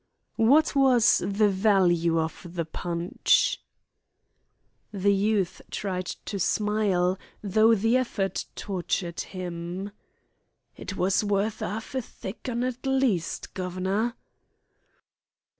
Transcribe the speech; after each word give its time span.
"What 0.37 0.75
was 0.75 1.19
the 1.23 1.47
value 1.47 2.17
of 2.19 2.43
the 2.49 2.65
punch?" 2.65 3.61
The 4.91 5.13
youth 5.13 5.61
tried 5.69 6.07
to 6.25 6.39
smile, 6.39 7.19
though 7.43 7.75
the 7.75 7.97
effort 7.97 8.45
tortured 8.55 9.19
him. 9.19 9.91
"It 10.75 10.97
was 10.97 11.23
worth 11.23 11.61
'arf 11.61 11.93
a 11.93 12.01
thick 12.01 12.49
'un 12.49 12.63
at 12.63 12.83
least, 12.87 13.53
guv'nor." 13.53 14.15